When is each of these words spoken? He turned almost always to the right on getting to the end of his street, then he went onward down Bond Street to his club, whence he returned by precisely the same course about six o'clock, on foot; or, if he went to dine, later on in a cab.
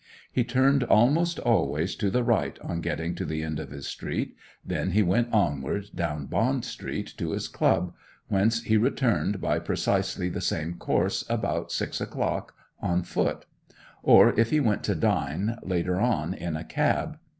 He 0.31 0.43
turned 0.43 0.83
almost 0.85 1.37
always 1.37 1.93
to 1.97 2.09
the 2.09 2.23
right 2.23 2.57
on 2.63 2.81
getting 2.81 3.13
to 3.13 3.23
the 3.23 3.43
end 3.43 3.59
of 3.59 3.69
his 3.69 3.85
street, 3.85 4.35
then 4.65 4.93
he 4.93 5.03
went 5.03 5.31
onward 5.31 5.89
down 5.93 6.25
Bond 6.25 6.65
Street 6.65 7.13
to 7.17 7.33
his 7.33 7.47
club, 7.47 7.93
whence 8.27 8.63
he 8.63 8.77
returned 8.77 9.39
by 9.39 9.59
precisely 9.59 10.27
the 10.27 10.41
same 10.41 10.73
course 10.73 11.23
about 11.29 11.71
six 11.71 12.01
o'clock, 12.01 12.55
on 12.81 13.03
foot; 13.03 13.45
or, 14.01 14.33
if 14.39 14.49
he 14.49 14.59
went 14.59 14.83
to 14.85 14.95
dine, 14.95 15.59
later 15.61 15.99
on 16.01 16.33
in 16.33 16.55
a 16.57 16.63
cab. 16.63 17.19